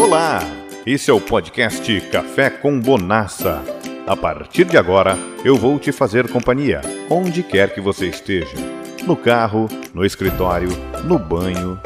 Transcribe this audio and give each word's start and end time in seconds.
Olá! 0.00 0.40
Esse 0.86 1.10
é 1.10 1.12
o 1.12 1.20
podcast 1.20 2.00
Café 2.10 2.48
com 2.48 2.80
Bonassa. 2.80 3.62
A 4.06 4.16
partir 4.16 4.64
de 4.64 4.78
agora, 4.78 5.14
eu 5.44 5.56
vou 5.56 5.78
te 5.78 5.92
fazer 5.92 6.26
companhia, 6.26 6.80
onde 7.10 7.42
quer 7.42 7.74
que 7.74 7.82
você 7.82 8.06
esteja. 8.06 8.56
No 9.06 9.14
carro, 9.14 9.68
no 9.92 10.02
escritório, 10.02 10.70
no 11.04 11.18
banho. 11.18 11.78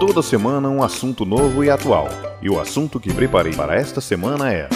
Toda 0.00 0.22
semana 0.22 0.66
um 0.70 0.82
assunto 0.82 1.26
novo 1.26 1.62
e 1.62 1.68
atual. 1.68 2.08
E 2.40 2.48
o 2.48 2.58
assunto 2.58 2.98
que 2.98 3.12
preparei 3.12 3.52
para 3.52 3.74
esta 3.74 4.00
semana 4.00 4.50
é. 4.50 4.66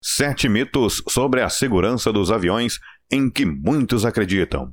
Sete 0.00 0.48
mitos 0.48 1.02
sobre 1.08 1.42
a 1.42 1.48
segurança 1.48 2.12
dos 2.12 2.30
aviões 2.30 2.78
em 3.10 3.28
que 3.28 3.44
muitos 3.44 4.04
acreditam. 4.04 4.72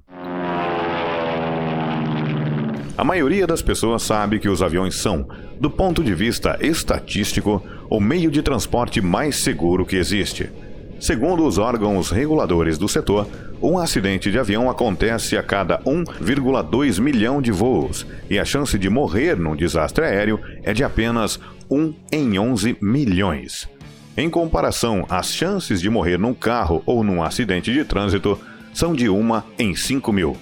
A 2.96 3.04
maioria 3.04 3.48
das 3.48 3.62
pessoas 3.62 4.04
sabe 4.04 4.38
que 4.38 4.48
os 4.48 4.62
aviões 4.62 4.96
são, 4.96 5.28
do 5.60 5.68
ponto 5.68 6.04
de 6.04 6.14
vista 6.14 6.60
estatístico, 6.62 7.64
o 7.90 8.00
meio 8.00 8.30
de 8.30 8.44
transporte 8.44 9.02
mais 9.02 9.38
seguro 9.38 9.84
que 9.84 9.96
existe. 9.96 10.52
Segundo 11.00 11.44
os 11.44 11.58
órgãos 11.58 12.12
reguladores 12.12 12.78
do 12.78 12.88
setor, 12.88 13.28
um 13.60 13.80
acidente 13.80 14.30
de 14.30 14.38
avião 14.38 14.70
acontece 14.70 15.36
a 15.36 15.42
cada 15.42 15.80
1,2 15.80 17.00
milhão 17.00 17.42
de 17.42 17.52
voos 17.52 18.06
e 18.30 18.38
a 18.38 18.46
chance 18.46 18.78
de 18.78 18.90
morrer 18.90 19.36
num 19.36 19.56
desastre 19.56 20.06
aéreo 20.06 20.40
é 20.62 20.72
de 20.72 20.84
apenas 20.84 21.40
1 21.72 21.94
em 22.12 22.38
11 22.38 22.78
milhões. 22.80 23.68
Em 24.16 24.30
comparação, 24.30 25.04
as 25.10 25.34
chances 25.34 25.82
de 25.82 25.90
morrer 25.90 26.20
num 26.20 26.34
carro 26.34 26.84
ou 26.86 27.04
num 27.04 27.24
acidente 27.24 27.74
de 27.74 27.84
trânsito 27.84 28.40
são 28.72 28.94
de 28.94 29.10
1 29.10 29.42
em 29.58 29.76
5 29.76 30.14
mil. 30.14 30.38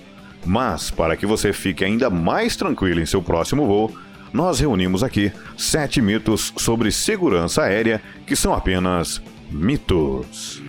Mas, 0.46 0.90
para 0.90 1.16
que 1.16 1.26
você 1.26 1.54
fique 1.54 1.86
ainda 1.86 2.10
mais 2.10 2.56
tranquilo 2.56 3.00
em 3.00 3.06
seu 3.06 3.22
próximo 3.22 3.66
voo, 3.66 3.96
nós 4.34 4.60
reunimos 4.60 5.04
aqui 5.04 5.32
sete 5.58 6.02
mitos 6.02 6.54
sobre 6.58 6.92
segurança 6.92 7.64
aérea 7.64 8.02
que 8.26 8.36
são 8.36 8.54
apenas 8.54 9.22
mitos. 9.52 10.62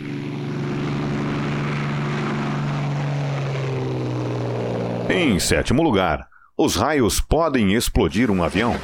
Em 5.09 5.39
sétimo 5.39 5.83
lugar, 5.83 6.27
os 6.57 6.75
raios 6.75 7.21
podem 7.21 7.75
explodir 7.75 8.31
um 8.31 8.43
avião. 8.43 8.75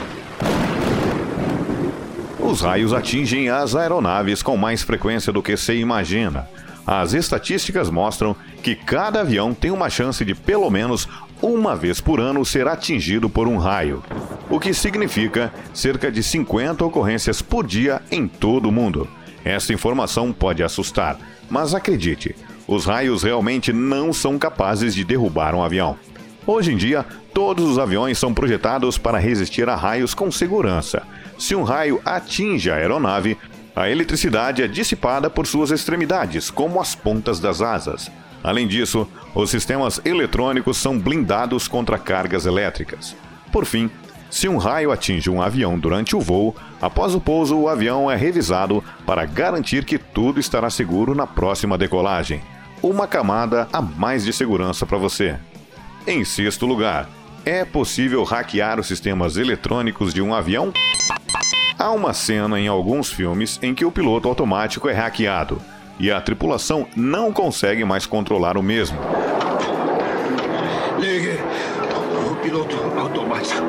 Os 2.38 2.60
raios 2.60 2.92
atingem 2.92 3.50
as 3.50 3.74
aeronaves 3.74 4.42
com 4.42 4.56
mais 4.56 4.82
frequência 4.82 5.32
do 5.32 5.42
que 5.42 5.56
se 5.56 5.74
imagina. 5.74 6.48
As 6.90 7.12
estatísticas 7.12 7.90
mostram 7.90 8.34
que 8.62 8.74
cada 8.74 9.20
avião 9.20 9.52
tem 9.52 9.70
uma 9.70 9.90
chance 9.90 10.24
de 10.24 10.34
pelo 10.34 10.70
menos 10.70 11.06
uma 11.42 11.76
vez 11.76 12.00
por 12.00 12.18
ano 12.18 12.42
ser 12.46 12.66
atingido 12.66 13.28
por 13.28 13.46
um 13.46 13.58
raio, 13.58 14.02
o 14.48 14.58
que 14.58 14.72
significa 14.72 15.52
cerca 15.74 16.10
de 16.10 16.22
50 16.22 16.82
ocorrências 16.82 17.42
por 17.42 17.66
dia 17.66 18.00
em 18.10 18.26
todo 18.26 18.70
o 18.70 18.72
mundo. 18.72 19.06
Esta 19.44 19.74
informação 19.74 20.32
pode 20.32 20.62
assustar, 20.62 21.18
mas 21.50 21.74
acredite, 21.74 22.34
os 22.66 22.86
raios 22.86 23.22
realmente 23.22 23.70
não 23.70 24.10
são 24.10 24.38
capazes 24.38 24.94
de 24.94 25.04
derrubar 25.04 25.54
um 25.54 25.62
avião. 25.62 25.94
Hoje 26.46 26.72
em 26.72 26.76
dia, 26.78 27.04
todos 27.34 27.66
os 27.66 27.78
aviões 27.78 28.16
são 28.16 28.32
projetados 28.32 28.96
para 28.96 29.18
resistir 29.18 29.68
a 29.68 29.76
raios 29.76 30.14
com 30.14 30.30
segurança. 30.30 31.02
Se 31.38 31.54
um 31.54 31.64
raio 31.64 32.00
atinge 32.02 32.70
a 32.70 32.76
aeronave, 32.76 33.36
a 33.78 33.88
eletricidade 33.88 34.60
é 34.60 34.66
dissipada 34.66 35.30
por 35.30 35.46
suas 35.46 35.70
extremidades, 35.70 36.50
como 36.50 36.80
as 36.80 36.96
pontas 36.96 37.38
das 37.38 37.62
asas. 37.62 38.10
Além 38.42 38.66
disso, 38.66 39.06
os 39.32 39.50
sistemas 39.50 40.00
eletrônicos 40.04 40.78
são 40.78 40.98
blindados 40.98 41.68
contra 41.68 41.96
cargas 41.96 42.44
elétricas. 42.44 43.14
Por 43.52 43.64
fim, 43.64 43.88
se 44.28 44.48
um 44.48 44.56
raio 44.56 44.90
atinge 44.90 45.30
um 45.30 45.40
avião 45.40 45.78
durante 45.78 46.16
o 46.16 46.20
voo, 46.20 46.56
após 46.82 47.14
o 47.14 47.20
pouso 47.20 47.56
o 47.56 47.68
avião 47.68 48.10
é 48.10 48.16
revisado 48.16 48.82
para 49.06 49.24
garantir 49.24 49.84
que 49.84 49.96
tudo 49.96 50.40
estará 50.40 50.68
seguro 50.70 51.14
na 51.14 51.26
próxima 51.26 51.78
decolagem. 51.78 52.40
Uma 52.82 53.06
camada 53.06 53.68
a 53.72 53.80
mais 53.80 54.24
de 54.24 54.32
segurança 54.32 54.84
para 54.86 54.98
você. 54.98 55.36
Em 56.04 56.24
sexto 56.24 56.66
lugar, 56.66 57.08
é 57.44 57.64
possível 57.64 58.24
hackear 58.24 58.80
os 58.80 58.88
sistemas 58.88 59.36
eletrônicos 59.36 60.12
de 60.12 60.20
um 60.20 60.34
avião? 60.34 60.72
Há 61.78 61.92
uma 61.92 62.12
cena 62.12 62.58
em 62.58 62.66
alguns 62.66 63.12
filmes 63.12 63.56
em 63.62 63.72
que 63.72 63.84
o 63.84 63.92
piloto 63.92 64.26
automático 64.28 64.88
é 64.88 64.92
hackeado 64.92 65.62
e 65.96 66.10
a 66.10 66.20
tripulação 66.20 66.88
não 66.96 67.32
consegue 67.32 67.84
mais 67.84 68.04
controlar 68.04 68.56
o 68.56 68.62
mesmo. 68.62 68.98
Ligue 70.98 71.38
o 72.28 72.34
piloto 72.42 72.76
automático. 72.98 73.62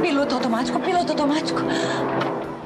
Piloto 0.00 0.34
automático, 0.36 0.78
piloto 0.78 1.10
automático. 1.10 1.60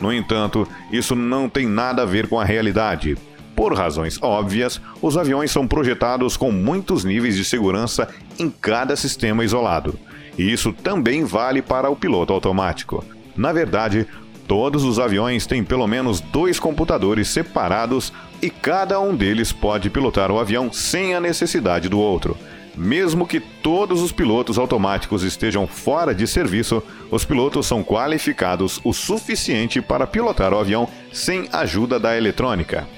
No 0.02 0.12
entanto, 0.12 0.68
isso 0.92 1.16
não 1.16 1.48
tem 1.48 1.66
nada 1.66 2.02
a 2.02 2.06
ver 2.06 2.28
com 2.28 2.38
a 2.38 2.44
realidade. 2.44 3.16
Por 3.56 3.74
razões 3.74 4.22
óbvias, 4.22 4.82
os 5.00 5.16
aviões 5.16 5.50
são 5.50 5.66
projetados 5.66 6.36
com 6.36 6.52
muitos 6.52 7.04
níveis 7.04 7.36
de 7.36 7.44
segurança 7.44 8.06
em 8.38 8.50
cada 8.50 8.94
sistema 8.96 9.42
isolado. 9.42 9.98
E 10.36 10.52
isso 10.52 10.74
também 10.74 11.24
vale 11.24 11.62
para 11.62 11.88
o 11.88 11.96
piloto 11.96 12.34
automático. 12.34 13.02
Na 13.38 13.52
verdade, 13.52 14.04
todos 14.48 14.82
os 14.82 14.98
aviões 14.98 15.46
têm 15.46 15.62
pelo 15.62 15.86
menos 15.86 16.20
dois 16.20 16.58
computadores 16.58 17.28
separados 17.28 18.12
e 18.42 18.50
cada 18.50 18.98
um 18.98 19.14
deles 19.14 19.52
pode 19.52 19.88
pilotar 19.88 20.32
o 20.32 20.40
avião 20.40 20.72
sem 20.72 21.14
a 21.14 21.20
necessidade 21.20 21.88
do 21.88 22.00
outro. 22.00 22.36
Mesmo 22.76 23.26
que 23.26 23.38
todos 23.38 24.02
os 24.02 24.10
pilotos 24.10 24.58
automáticos 24.58 25.22
estejam 25.22 25.68
fora 25.68 26.12
de 26.12 26.26
serviço, 26.26 26.82
os 27.12 27.24
pilotos 27.24 27.66
são 27.66 27.82
qualificados 27.82 28.80
o 28.82 28.92
suficiente 28.92 29.80
para 29.80 30.06
pilotar 30.06 30.52
o 30.52 30.58
avião 30.58 30.88
sem 31.12 31.48
ajuda 31.52 31.98
da 32.00 32.16
eletrônica. 32.16 32.88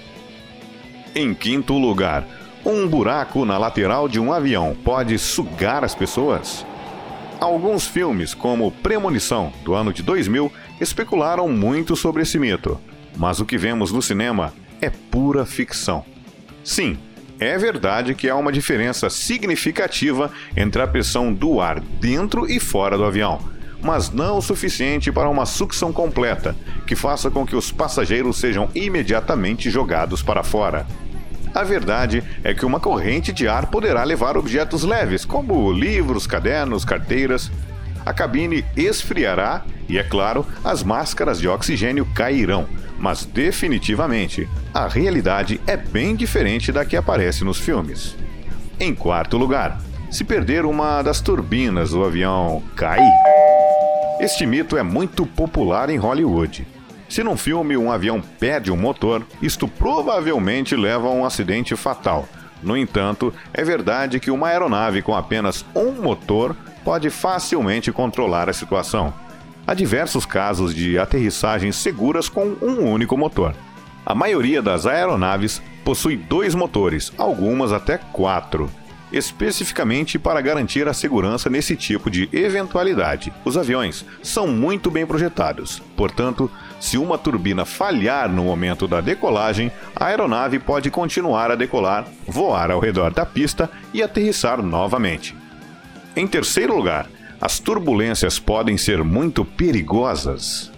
Em 1.14 1.34
quinto 1.34 1.76
lugar, 1.76 2.26
um 2.64 2.86
buraco 2.88 3.44
na 3.44 3.58
lateral 3.58 4.08
de 4.08 4.18
um 4.18 4.32
avião 4.32 4.74
pode 4.84 5.18
sugar 5.18 5.84
as 5.84 5.94
pessoas? 5.94 6.64
Alguns 7.40 7.86
filmes, 7.86 8.34
como 8.34 8.70
Premonição, 8.70 9.50
do 9.64 9.72
ano 9.72 9.94
de 9.94 10.02
2000, 10.02 10.52
especularam 10.78 11.48
muito 11.48 11.96
sobre 11.96 12.20
esse 12.20 12.38
mito, 12.38 12.78
mas 13.16 13.40
o 13.40 13.46
que 13.46 13.56
vemos 13.56 13.90
no 13.90 14.02
cinema 14.02 14.52
é 14.78 14.90
pura 14.90 15.46
ficção. 15.46 16.04
Sim, 16.62 16.98
é 17.38 17.56
verdade 17.56 18.14
que 18.14 18.28
há 18.28 18.36
uma 18.36 18.52
diferença 18.52 19.08
significativa 19.08 20.30
entre 20.54 20.82
a 20.82 20.86
pressão 20.86 21.32
do 21.32 21.62
ar 21.62 21.80
dentro 21.80 22.46
e 22.46 22.60
fora 22.60 22.98
do 22.98 23.06
avião, 23.06 23.40
mas 23.80 24.10
não 24.10 24.36
o 24.36 24.42
suficiente 24.42 25.10
para 25.10 25.30
uma 25.30 25.46
sucção 25.46 25.94
completa, 25.94 26.54
que 26.86 26.94
faça 26.94 27.30
com 27.30 27.46
que 27.46 27.56
os 27.56 27.72
passageiros 27.72 28.36
sejam 28.36 28.68
imediatamente 28.74 29.70
jogados 29.70 30.22
para 30.22 30.42
fora. 30.42 30.86
A 31.54 31.64
verdade 31.64 32.22
é 32.44 32.54
que 32.54 32.64
uma 32.64 32.78
corrente 32.78 33.32
de 33.32 33.48
ar 33.48 33.66
poderá 33.66 34.04
levar 34.04 34.36
objetos 34.36 34.84
leves, 34.84 35.24
como 35.24 35.72
livros, 35.72 36.26
cadernos, 36.26 36.84
carteiras. 36.84 37.50
A 38.06 38.12
cabine 38.12 38.64
esfriará 38.76 39.62
e, 39.88 39.98
é 39.98 40.02
claro, 40.02 40.46
as 40.64 40.82
máscaras 40.82 41.40
de 41.40 41.48
oxigênio 41.48 42.06
cairão. 42.14 42.66
Mas 42.98 43.24
definitivamente, 43.24 44.48
a 44.72 44.86
realidade 44.86 45.60
é 45.66 45.76
bem 45.76 46.14
diferente 46.14 46.70
da 46.70 46.84
que 46.84 46.96
aparece 46.96 47.44
nos 47.44 47.58
filmes. 47.58 48.16
Em 48.78 48.94
quarto 48.94 49.36
lugar, 49.36 49.80
se 50.10 50.22
perder 50.22 50.64
uma 50.64 51.02
das 51.02 51.20
turbinas 51.20 51.90
do 51.90 52.04
avião 52.04 52.62
cair. 52.76 53.12
Este 54.20 54.46
mito 54.46 54.76
é 54.76 54.82
muito 54.82 55.26
popular 55.26 55.90
em 55.90 55.96
Hollywood. 55.96 56.66
Se 57.10 57.24
num 57.24 57.36
filme 57.36 57.76
um 57.76 57.90
avião 57.90 58.20
perde 58.20 58.70
um 58.70 58.76
motor, 58.76 59.26
isto 59.42 59.66
provavelmente 59.66 60.76
leva 60.76 61.08
a 61.08 61.10
um 61.10 61.24
acidente 61.24 61.74
fatal. 61.74 62.28
No 62.62 62.76
entanto, 62.76 63.34
é 63.52 63.64
verdade 63.64 64.20
que 64.20 64.30
uma 64.30 64.46
aeronave 64.46 65.02
com 65.02 65.16
apenas 65.16 65.66
um 65.74 65.90
motor 65.90 66.54
pode 66.84 67.10
facilmente 67.10 67.90
controlar 67.90 68.48
a 68.48 68.52
situação. 68.52 69.12
Há 69.66 69.74
diversos 69.74 70.24
casos 70.24 70.72
de 70.72 71.00
aterrissagens 71.00 71.74
seguras 71.74 72.28
com 72.28 72.56
um 72.62 72.88
único 72.88 73.16
motor. 73.18 73.56
A 74.06 74.14
maioria 74.14 74.62
das 74.62 74.86
aeronaves 74.86 75.60
possui 75.84 76.16
dois 76.16 76.54
motores, 76.54 77.12
algumas 77.18 77.72
até 77.72 77.98
quatro 77.98 78.70
especificamente 79.12 80.18
para 80.18 80.40
garantir 80.40 80.86
a 80.86 80.94
segurança 80.94 81.50
nesse 81.50 81.76
tipo 81.76 82.10
de 82.10 82.28
eventualidade. 82.32 83.32
Os 83.44 83.56
aviões 83.56 84.04
são 84.22 84.46
muito 84.46 84.90
bem 84.90 85.06
projetados, 85.06 85.82
portanto, 85.96 86.50
se 86.80 86.96
uma 86.96 87.18
turbina 87.18 87.66
falhar 87.66 88.28
no 88.28 88.44
momento 88.44 88.88
da 88.88 89.02
decolagem, 89.02 89.70
a 89.94 90.06
aeronave 90.06 90.58
pode 90.58 90.90
continuar 90.90 91.50
a 91.50 91.54
decolar, 91.54 92.06
voar 92.26 92.70
ao 92.70 92.80
redor 92.80 93.12
da 93.12 93.26
pista 93.26 93.70
e 93.92 94.02
aterrissar 94.02 94.62
novamente. 94.62 95.36
Em 96.16 96.26
terceiro 96.26 96.74
lugar, 96.74 97.06
as 97.40 97.58
turbulências 97.58 98.38
podem 98.38 98.78
ser 98.78 99.04
muito 99.04 99.44
perigosas. 99.44 100.72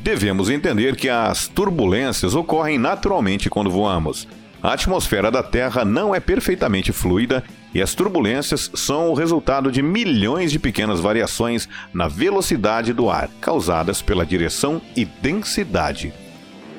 Devemos 0.00 0.50
entender 0.50 0.96
que 0.96 1.08
as 1.08 1.48
turbulências 1.48 2.34
ocorrem 2.34 2.78
naturalmente 2.78 3.48
quando 3.48 3.70
voamos. 3.70 4.28
A 4.62 4.72
atmosfera 4.72 5.30
da 5.30 5.42
Terra 5.42 5.84
não 5.84 6.14
é 6.14 6.20
perfeitamente 6.20 6.92
fluida 6.92 7.44
E 7.74 7.82
as 7.82 7.94
turbulências 7.94 8.70
são 8.74 9.10
o 9.10 9.14
resultado 9.14 9.70
de 9.70 9.82
milhões 9.82 10.50
de 10.50 10.58
pequenas 10.58 10.98
variações 10.98 11.68
na 11.92 12.08
velocidade 12.08 12.92
do 12.92 13.10
ar, 13.10 13.28
causadas 13.40 14.00
pela 14.00 14.24
direção 14.24 14.80
e 14.96 15.04
densidade. 15.04 16.12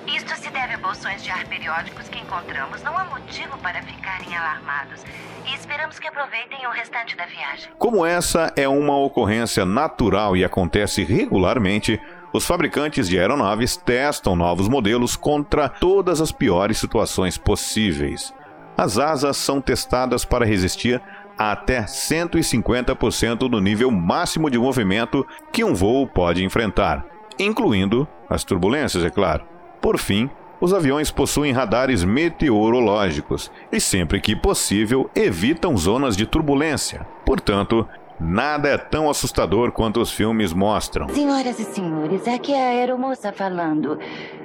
Isto 0.07 0.35
se 0.35 0.49
deve 0.49 0.73
a 0.73 0.77
bolsões 0.77 1.23
de 1.23 1.29
ar 1.29 1.45
periódicos 1.45 2.07
que 2.09 2.17
encontramos. 2.17 2.81
Não 2.81 2.97
há 2.97 3.05
motivo 3.05 3.57
para 3.59 3.81
ficarem 3.83 4.35
alarmados. 4.35 5.03
E 5.45 5.53
esperamos 5.53 5.99
que 5.99 6.07
aproveitem 6.07 6.65
o 6.65 6.71
restante 6.71 7.15
da 7.15 7.25
viagem. 7.25 7.69
Como 7.77 8.05
essa 8.05 8.51
é 8.55 8.67
uma 8.67 8.97
ocorrência 8.97 9.65
natural 9.65 10.35
e 10.35 10.43
acontece 10.43 11.03
regularmente, 11.03 12.01
os 12.33 12.45
fabricantes 12.45 13.07
de 13.07 13.19
aeronaves 13.19 13.77
testam 13.77 14.35
novos 14.35 14.67
modelos 14.67 15.15
contra 15.15 15.69
todas 15.69 16.21
as 16.21 16.31
piores 16.31 16.77
situações 16.77 17.37
possíveis. 17.37 18.33
As 18.77 18.97
asas 18.97 19.37
são 19.37 19.59
testadas 19.59 20.23
para 20.23 20.45
resistir 20.45 21.01
a 21.37 21.51
até 21.51 21.83
150% 21.83 23.49
do 23.49 23.61
nível 23.61 23.91
máximo 23.91 24.49
de 24.49 24.57
movimento 24.57 25.25
que 25.51 25.63
um 25.63 25.73
voo 25.73 26.07
pode 26.07 26.43
enfrentar, 26.43 27.05
incluindo 27.39 28.07
as 28.29 28.43
turbulências, 28.43 29.03
é 29.03 29.09
claro. 29.09 29.45
Por 29.79 29.97
fim, 29.97 30.29
os 30.59 30.73
aviões 30.73 31.11
possuem 31.11 31.51
radares 31.51 32.03
meteorológicos 32.03 33.51
e, 33.71 33.79
sempre 33.79 34.19
que 34.19 34.35
possível, 34.35 35.09
evitam 35.15 35.77
zonas 35.77 36.17
de 36.17 36.25
turbulência. 36.25 37.05
Portanto, 37.23 37.87
Nada 38.19 38.69
é 38.69 38.77
tão 38.77 39.09
assustador 39.09 39.71
quanto 39.71 40.01
os 40.01 40.11
filmes 40.11 40.51
mostram. 40.51 41.07
Senhoras 41.09 41.59
e 41.59 41.65
senhores, 41.65 42.27
aqui 42.27 42.51
é 42.51 42.67
a 42.67 42.69
aeromoça 42.71 43.31
falando. 43.31 43.99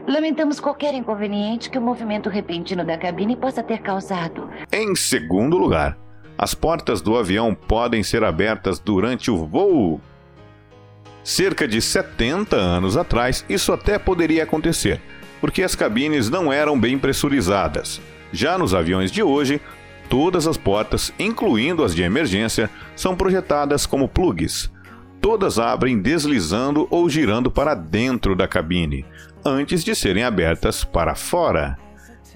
Lamentamos 0.07 0.61
qualquer 0.61 0.93
inconveniente 0.93 1.71
que 1.71 1.79
o 1.79 1.83
movimento 1.83 2.29
repentino 2.29 2.85
da 2.85 2.99
cabine 2.99 3.35
possa 3.35 3.63
ter 3.63 3.79
causado. 3.79 4.51
Em 4.71 4.95
segundo 4.95 5.57
lugar, 5.57 5.97
as 6.37 6.55
portas 6.55 7.01
do 7.01 7.17
avião 7.17 7.55
podem 7.55 8.03
ser 8.03 8.23
abertas 8.25 8.79
durante 8.79 9.31
o 9.31 9.47
voo. 9.47 10.01
Cerca 11.25 11.67
de 11.67 11.81
70 11.81 12.57
anos 12.57 12.97
atrás, 12.97 13.43
isso 13.49 13.73
até 13.73 13.99
poderia 13.99 14.43
acontecer, 14.43 15.01
porque 15.41 15.63
as 15.63 15.75
cabines 15.75 16.29
não 16.29 16.53
eram 16.53 16.79
bem 16.79 16.99
pressurizadas. 16.99 18.03
Já 18.33 18.59
nos 18.59 18.75
aviões 18.75 19.11
de 19.11 19.23
hoje, 19.23 19.61
Todas 20.13 20.47
as 20.47 20.59
portas, 20.59 21.11
incluindo 21.19 21.83
as 21.83 21.95
de 21.95 22.03
emergência, 22.03 22.69
são 22.95 23.17
projetadas 23.17 23.87
como 23.87 24.07
plugs. 24.07 24.71
Todas 25.23 25.59
abrem 25.59 26.03
deslizando 26.03 26.87
ou 26.91 27.09
girando 27.09 27.51
para 27.51 27.75
dentro 27.75 28.37
da 28.37 28.47
cabine, 28.47 29.07
antes 29.43 29.83
de 29.83 29.95
serem 29.95 30.23
abertas 30.23 30.85
para 30.85 31.15
fora. 31.15 31.79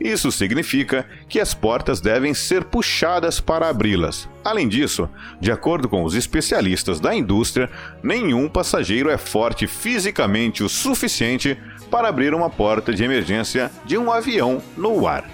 Isso 0.01 0.33
significa 0.33 1.07
que 1.29 1.39
as 1.39 1.53
portas 1.53 2.01
devem 2.01 2.33
ser 2.33 2.65
puxadas 2.65 3.41
para 3.41 3.69
abri-las. 3.69 4.27
Além 4.43 4.69
disso, 4.69 5.07
de 5.39 5.53
acordo 5.53 5.87
com 5.87 6.03
os 6.03 6.15
especialistas 6.15 6.99
da 6.99 7.15
indústria, 7.15 7.69
nenhum 8.03 8.49
passageiro 8.49 9.11
é 9.11 9.19
forte 9.19 9.67
fisicamente 9.67 10.65
o 10.65 10.69
suficiente 10.71 11.59
para 11.91 12.09
abrir 12.09 12.33
uma 12.33 12.49
porta 12.49 12.95
de 12.95 13.05
emergência 13.05 13.71
de 13.85 13.99
um 13.99 14.11
avião 14.11 14.63
no 14.79 15.07
ar. 15.07 15.29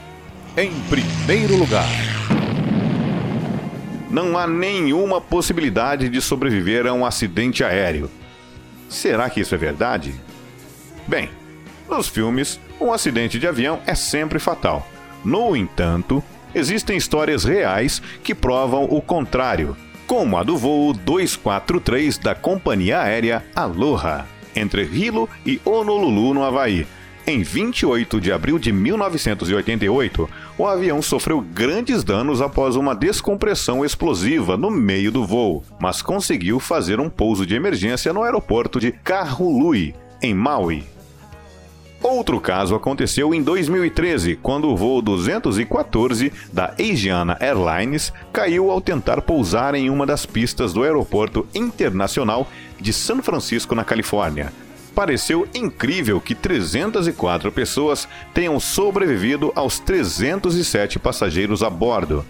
Em 0.56 0.73
primeiro 0.91 1.56
lugar, 1.56 1.89
não 4.12 4.37
há 4.37 4.47
nenhuma 4.47 5.23
possibilidade 5.23 6.11
de 6.11 6.20
sobreviver 6.20 6.87
a 6.87 6.93
um 6.93 7.05
acidente 7.05 7.64
aéreo. 7.64 8.11
Será 8.87 9.31
que 9.31 9.41
isso 9.41 9.55
é 9.55 9.59
verdade? 9.59 10.14
Bem, 11.09 11.31
nos 11.88 12.09
filmes, 12.09 12.61
um 12.79 12.93
acidente 12.93 13.38
de 13.38 13.49
avião 13.49 13.81
é 13.87 13.94
sempre 13.94 14.38
fatal. 14.38 14.87
No 15.25 15.56
entanto, 15.56 16.23
existem 16.55 16.94
histórias 16.94 17.43
reais 17.43 18.03
que 18.23 18.35
provam 18.35 18.85
o 18.85 19.00
contrário, 19.00 19.75
como 20.06 20.37
a 20.37 20.43
do 20.43 20.58
voo 20.58 20.93
243 20.93 22.19
da 22.19 22.35
companhia 22.35 23.00
aérea 23.00 23.43
Aloha, 23.55 24.26
entre 24.55 24.82
Hilo 24.82 25.26
e 25.47 25.58
Honolulu, 25.65 26.35
no 26.35 26.44
Havaí, 26.44 26.87
em 27.26 27.43
28 27.43 28.20
de 28.20 28.32
abril 28.32 28.58
de 28.58 28.73
1988, 28.73 30.29
o 30.59 30.67
avião 30.67 31.01
sofreu 31.01 31.41
grandes 31.41 32.05
danos 32.05 32.43
após 32.43 32.77
uma 32.77 32.95
descompressão 32.95 33.85
explosiva 33.85 34.57
no 34.57 34.71
meio 34.71 35.11
do 35.11 35.25
voo, 35.25 35.65
mas 35.81 36.03
conseguiu 36.03 36.61
fazer 36.61 37.01
um 37.01 37.09
pouso 37.09 37.47
de 37.47 37.55
emergência 37.55 38.13
no 38.13 38.23
aeroporto 38.23 38.79
de 38.79 38.93
Kahului, 38.93 39.95
em 40.21 40.35
Maui. 40.35 40.85
Outro 42.03 42.41
caso 42.41 42.75
aconteceu 42.75 43.33
em 43.33 43.41
2013, 43.41 44.37
quando 44.43 44.69
o 44.69 44.77
voo 44.77 45.01
214 45.01 46.33
da 46.53 46.75
Asiana 46.79 47.37
Airlines 47.41 48.13
caiu 48.33 48.73
ao 48.73 48.81
tentar 48.81 49.23
pousar 49.23 49.77
em 49.77 49.89
uma 49.89 50.05
das 50.05 50.27
pistas 50.27 50.73
do 50.73 50.83
aeroporto 50.83 51.47
internacional 51.55 52.49
de 52.81 52.93
San 52.93 53.23
Francisco, 53.23 53.75
na 53.75 53.85
Califórnia, 53.85 54.53
pareceu 54.94 55.49
incrível 55.55 56.21
que 56.21 56.35
304 56.35 57.50
pessoas 57.50 58.09
tenham 58.33 58.59
sobrevivido 58.61 59.53
aos 59.55 59.79
307 59.79 60.99
passageiros 60.99 61.62
a 61.62 61.71
bordo. 61.71 62.25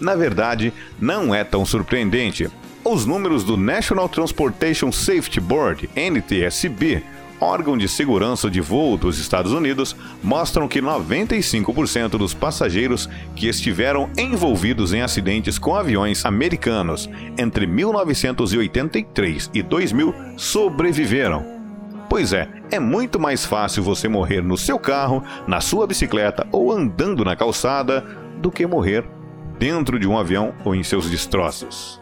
Na 0.00 0.14
verdade, 0.14 0.72
não 0.98 1.34
é 1.34 1.44
tão 1.44 1.64
surpreendente. 1.64 2.50
Os 2.82 3.04
números 3.04 3.44
do 3.44 3.56
National 3.56 4.08
Transportation 4.08 4.90
Safety 4.90 5.38
Board, 5.38 5.90
NTSB, 5.94 7.02
órgão 7.38 7.76
de 7.76 7.86
segurança 7.88 8.50
de 8.50 8.60
voo 8.60 8.96
dos 8.96 9.18
Estados 9.18 9.52
Unidos, 9.52 9.94
mostram 10.22 10.66
que 10.66 10.80
95% 10.80 12.10
dos 12.10 12.32
passageiros 12.32 13.08
que 13.36 13.48
estiveram 13.48 14.08
envolvidos 14.16 14.92
em 14.92 15.02
acidentes 15.02 15.58
com 15.58 15.74
aviões 15.74 16.24
americanos 16.24 17.08
entre 17.38 17.66
1983 17.66 19.50
e 19.52 19.62
2000 19.62 20.14
sobreviveram. 20.36 21.59
Pois 22.10 22.32
é, 22.32 22.48
é 22.72 22.80
muito 22.80 23.20
mais 23.20 23.46
fácil 23.46 23.84
você 23.84 24.08
morrer 24.08 24.42
no 24.42 24.58
seu 24.58 24.80
carro, 24.80 25.22
na 25.46 25.60
sua 25.60 25.86
bicicleta 25.86 26.44
ou 26.50 26.72
andando 26.72 27.24
na 27.24 27.36
calçada 27.36 28.04
do 28.38 28.50
que 28.50 28.66
morrer 28.66 29.04
dentro 29.60 29.96
de 29.96 30.08
um 30.08 30.18
avião 30.18 30.52
ou 30.64 30.74
em 30.74 30.82
seus 30.82 31.08
destroços. 31.08 32.00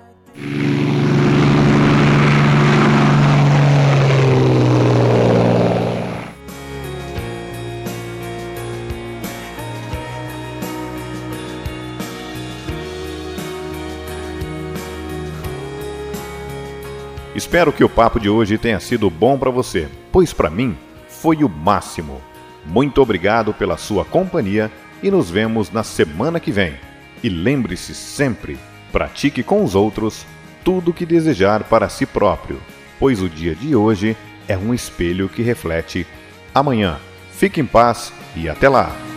Espero 17.39 17.73
que 17.73 17.85
o 17.85 17.89
papo 17.89 18.19
de 18.19 18.29
hoje 18.29 18.59
tenha 18.59 18.81
sido 18.81 19.09
bom 19.09 19.39
para 19.39 19.49
você, 19.49 19.87
pois 20.11 20.33
para 20.33 20.51
mim 20.51 20.77
foi 21.09 21.45
o 21.45 21.49
máximo. 21.49 22.21
Muito 22.67 23.01
obrigado 23.01 23.55
pela 23.55 23.77
sua 23.77 24.05
companhia 24.05 24.69
e 25.01 25.09
nos 25.09 25.31
vemos 25.31 25.71
na 25.71 25.85
semana 25.85 26.41
que 26.41 26.51
vem. 26.51 26.75
E 27.23 27.29
lembre-se 27.29 27.95
sempre: 27.95 28.59
pratique 28.91 29.45
com 29.45 29.63
os 29.63 29.77
outros 29.77 30.27
tudo 30.65 30.91
o 30.91 30.93
que 30.93 31.07
desejar 31.07 31.63
para 31.63 31.89
si 31.89 32.05
próprio, 32.07 32.61
pois 32.99 33.23
o 33.23 33.29
dia 33.29 33.55
de 33.55 33.77
hoje 33.77 34.17
é 34.49 34.59
um 34.59 34.75
espelho 34.75 35.29
que 35.29 35.41
reflete 35.41 36.05
amanhã. 36.53 36.99
Fique 37.31 37.61
em 37.61 37.67
paz 37.67 38.13
e 38.35 38.49
até 38.49 38.69
lá! 38.69 39.08